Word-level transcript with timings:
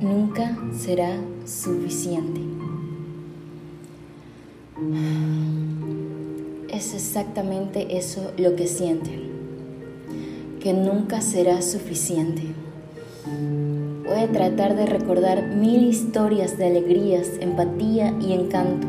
nunca 0.00 0.56
será 0.72 1.18
suficiente. 1.44 2.40
Es 6.68 6.94
exactamente 6.94 7.98
eso 7.98 8.32
lo 8.38 8.56
que 8.56 8.66
sienten, 8.66 9.30
que 10.60 10.72
nunca 10.72 11.20
será 11.20 11.60
suficiente. 11.60 12.42
Puede 14.04 14.28
tratar 14.28 14.74
de 14.74 14.86
recordar 14.86 15.54
mil 15.54 15.84
historias 15.84 16.56
de 16.56 16.66
alegrías, 16.66 17.28
empatía 17.40 18.14
y 18.20 18.32
encanto, 18.32 18.88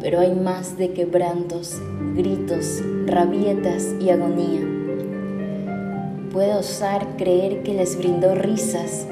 pero 0.00 0.20
hay 0.20 0.32
más 0.32 0.78
de 0.78 0.92
quebrantos, 0.92 1.82
gritos, 2.14 2.82
rabietas 3.06 3.94
y 4.00 4.10
agonía. 4.10 4.60
Puede 6.32 6.54
osar 6.54 7.16
creer 7.16 7.64
que 7.64 7.74
les 7.74 7.98
brindó 7.98 8.36
risas, 8.36 9.08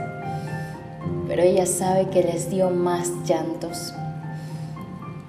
pero 1.28 1.42
ella 1.42 1.66
sabe 1.66 2.08
que 2.10 2.22
les 2.22 2.50
dio 2.50 2.70
más 2.70 3.10
llantos. 3.26 3.92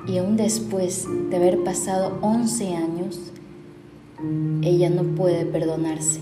Y 0.08 0.20
aún 0.20 0.38
después 0.38 1.05
de 1.30 1.35
haber 1.35 1.63
pasado 1.63 2.18
11 2.22 2.76
años, 2.76 3.20
ella 4.62 4.90
no 4.90 5.04
puede 5.16 5.45
perdonarse. 5.45 6.20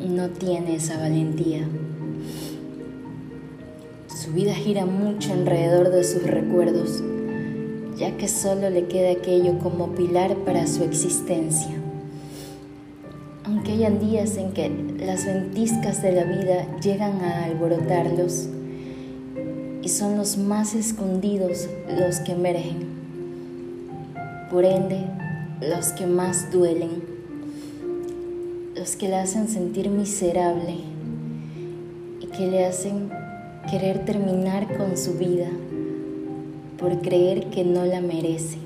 No 0.00 0.28
tiene 0.28 0.76
esa 0.76 0.98
valentía. 0.98 1.66
Su 4.06 4.32
vida 4.32 4.54
gira 4.54 4.84
mucho 4.84 5.32
alrededor 5.32 5.90
de 5.90 6.04
sus 6.04 6.22
recuerdos, 6.24 7.02
ya 7.96 8.16
que 8.16 8.28
solo 8.28 8.68
le 8.70 8.86
queda 8.86 9.12
aquello 9.12 9.58
como 9.60 9.94
pilar 9.94 10.36
para 10.38 10.66
su 10.66 10.82
existencia. 10.84 11.77
Aunque 13.68 13.84
hayan 13.84 14.00
días 14.00 14.38
en 14.38 14.52
que 14.52 14.70
las 14.98 15.26
ventiscas 15.26 16.00
de 16.00 16.12
la 16.12 16.24
vida 16.24 16.66
llegan 16.80 17.20
a 17.20 17.44
alborotarlos, 17.44 18.48
y 19.82 19.88
son 19.90 20.16
los 20.16 20.38
más 20.38 20.74
escondidos 20.74 21.68
los 21.86 22.20
que 22.20 22.32
emergen, 22.32 22.86
por 24.50 24.64
ende 24.64 25.04
los 25.60 25.88
que 25.88 26.06
más 26.06 26.50
duelen, 26.50 27.02
los 28.74 28.96
que 28.96 29.08
le 29.08 29.16
hacen 29.16 29.48
sentir 29.48 29.90
miserable 29.90 30.76
y 32.22 32.26
que 32.26 32.46
le 32.46 32.64
hacen 32.64 33.10
querer 33.70 34.06
terminar 34.06 34.78
con 34.78 34.96
su 34.96 35.12
vida 35.18 35.48
por 36.78 37.02
creer 37.02 37.50
que 37.50 37.64
no 37.64 37.84
la 37.84 38.00
merece. 38.00 38.56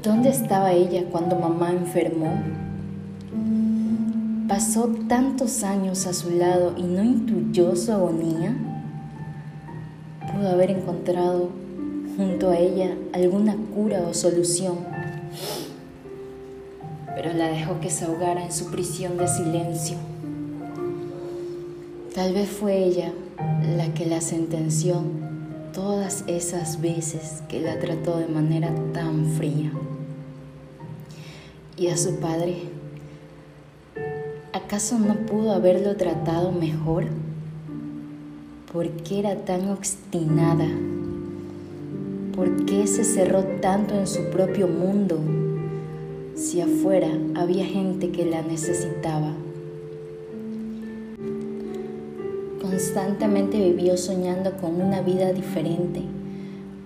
¿Dónde 0.00 0.28
estaba 0.28 0.70
ella 0.70 1.02
cuando 1.10 1.36
mamá 1.36 1.72
enfermó? 1.72 2.67
Pasó 4.58 4.88
tantos 5.06 5.62
años 5.62 6.04
a 6.08 6.12
su 6.12 6.30
lado 6.30 6.74
y 6.76 6.82
no 6.82 7.04
intuyó 7.04 7.76
su 7.76 7.92
agonía 7.92 8.56
pudo 10.32 10.48
haber 10.48 10.72
encontrado 10.72 11.50
junto 12.16 12.50
a 12.50 12.58
ella 12.58 12.96
alguna 13.12 13.56
cura 13.72 14.00
o 14.00 14.12
solución, 14.12 14.78
pero 17.14 17.34
la 17.34 17.46
dejó 17.46 17.78
que 17.78 17.88
se 17.88 18.06
ahogara 18.06 18.46
en 18.46 18.50
su 18.50 18.68
prisión 18.72 19.16
de 19.16 19.28
silencio. 19.28 19.96
Tal 22.12 22.34
vez 22.34 22.48
fue 22.48 22.82
ella 22.82 23.12
la 23.76 23.94
que 23.94 24.06
la 24.06 24.20
sentenció 24.20 25.02
todas 25.72 26.24
esas 26.26 26.80
veces 26.80 27.44
que 27.48 27.60
la 27.60 27.78
trató 27.78 28.18
de 28.18 28.26
manera 28.26 28.74
tan 28.92 29.24
fría. 29.36 29.70
Y 31.76 31.86
a 31.86 31.96
su 31.96 32.16
padre, 32.16 32.76
¿acaso 34.68 34.98
no 34.98 35.14
pudo 35.14 35.52
haberlo 35.52 35.96
tratado 35.96 36.52
mejor? 36.52 37.04
¿Por 38.70 38.90
qué 38.90 39.20
era 39.20 39.34
tan 39.34 39.70
obstinada? 39.70 40.68
¿Por 42.36 42.66
qué 42.66 42.86
se 42.86 43.02
cerró 43.02 43.44
tanto 43.62 43.94
en 43.94 44.06
su 44.06 44.24
propio 44.24 44.68
mundo 44.68 45.20
si 46.34 46.60
afuera 46.60 47.08
había 47.34 47.64
gente 47.64 48.10
que 48.10 48.26
la 48.26 48.42
necesitaba? 48.42 49.32
Constantemente 52.60 53.56
vivió 53.58 53.96
soñando 53.96 54.52
con 54.58 54.82
una 54.82 55.00
vida 55.00 55.32
diferente, 55.32 56.02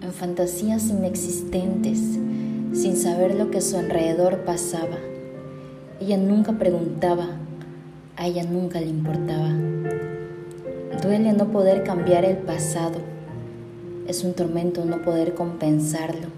en 0.03 0.13
fantasías 0.13 0.89
inexistentes, 0.89 1.99
sin 2.75 2.97
saber 2.97 3.35
lo 3.35 3.51
que 3.51 3.59
a 3.59 3.61
su 3.61 3.77
alrededor 3.77 4.45
pasaba. 4.45 4.99
Ella 6.01 6.17
nunca 6.17 6.53
preguntaba, 6.53 7.39
a 8.23 8.27
ella 8.27 8.45
nunca 8.45 8.81
le 8.81 8.87
importaba. 8.87 9.51
Duele 11.03 11.33
no 11.33 11.51
poder 11.51 11.83
cambiar 11.83 12.25
el 12.25 12.37
pasado. 12.37 13.01
Es 14.07 14.23
un 14.23 14.35
tormento 14.35 14.85
no 14.85 15.03
poder 15.03 15.35
compensarlo. 15.35 16.29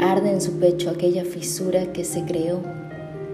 Arde 0.00 0.30
en 0.30 0.40
su 0.40 0.60
pecho 0.60 0.90
aquella 0.90 1.24
fisura 1.24 1.92
que 1.92 2.04
se 2.04 2.24
creó 2.24 2.60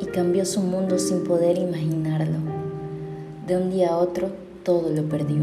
y 0.00 0.06
cambió 0.06 0.46
su 0.46 0.62
mundo 0.62 0.98
sin 0.98 1.24
poder 1.24 1.58
imaginarlo. 1.58 2.38
De 3.46 3.58
un 3.58 3.70
día 3.70 3.90
a 3.90 3.98
otro 3.98 4.30
todo 4.62 4.88
lo 4.88 5.02
perdió. 5.02 5.42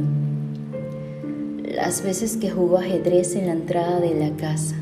Las 1.64 2.02
veces 2.02 2.38
que 2.38 2.50
jugó 2.50 2.80
ajedrez 2.80 3.36
en 3.36 3.46
la 3.46 3.54
entrada 3.54 4.00
de 4.00 4.16
la 4.16 4.36
casa, 4.36 4.76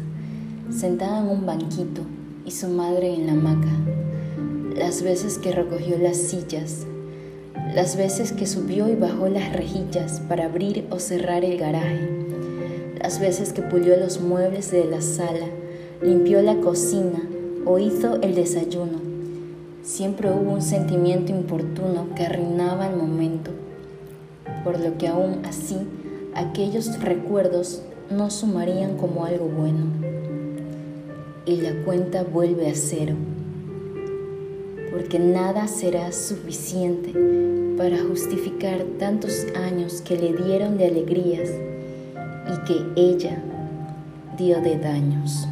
sentada 0.70 1.20
en 1.20 1.28
un 1.28 1.46
banquito 1.46 2.04
y 2.46 2.52
su 2.52 2.70
madre 2.70 3.14
en 3.14 3.26
la 3.26 3.34
hamaca. 3.34 3.68
Las 4.78 5.04
veces 5.04 5.38
que 5.38 5.52
recogió 5.52 5.98
las 5.98 6.16
sillas, 6.16 6.88
las 7.74 7.96
veces 7.96 8.32
que 8.32 8.46
subió 8.46 8.90
y 8.90 8.96
bajó 8.96 9.28
las 9.30 9.54
rejillas 9.54 10.22
para 10.28 10.46
abrir 10.46 10.86
o 10.90 11.00
cerrar 11.00 11.46
el 11.46 11.58
garaje, 11.58 12.10
las 13.02 13.20
veces 13.20 13.54
que 13.54 13.62
pulió 13.62 13.98
los 13.98 14.22
muebles 14.22 14.72
de 14.72 14.86
la 14.86 15.02
sala, 15.02 15.48
limpió 16.02 16.42
la 16.42 16.56
cocina 16.58 17.22
o 17.66 17.80
hizo 17.80 18.22
el 18.22 18.36
desayuno. 18.36 19.00
Siempre 19.84 20.30
hubo 20.30 20.52
un 20.52 20.62
sentimiento 20.62 21.32
importuno 21.32 22.08
que 22.16 22.26
arruinaba 22.26 22.88
el 22.88 22.96
momento, 22.96 23.52
por 24.64 24.80
lo 24.80 24.98
que 24.98 25.08
aún 25.08 25.42
así 25.46 25.78
aquellos 26.36 27.00
recuerdos 27.00 27.82
no 28.10 28.30
sumarían 28.30 28.98
como 28.98 29.26
algo 29.26 29.46
bueno. 29.46 29.86
Y 31.46 31.58
la 31.58 31.74
cuenta 31.84 32.24
vuelve 32.24 32.70
a 32.70 32.76
cero, 32.76 33.16
porque 34.92 35.18
nada 35.18 35.68
será 35.68 36.12
suficiente 36.12 37.14
para 37.78 37.98
justificar 38.04 38.84
tantos 39.00 39.48
años 39.56 40.02
que 40.02 40.18
le 40.18 40.34
dieron 40.34 40.78
de 40.78 40.86
alegrías 40.88 41.50
y 41.50 42.66
que 42.66 43.02
ella 43.02 43.42
dio 44.38 44.62
de 44.62 44.78
daños. 44.78 45.48